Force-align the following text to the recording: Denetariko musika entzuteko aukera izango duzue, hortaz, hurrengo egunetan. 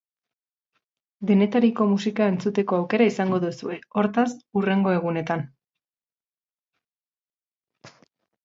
Denetariko 1.31 1.85
musika 1.91 2.29
entzuteko 2.33 2.79
aukera 2.79 3.07
izango 3.11 3.41
duzue, 3.45 3.77
hortaz, 4.01 4.27
hurrengo 4.61 4.97
egunetan. 4.97 5.47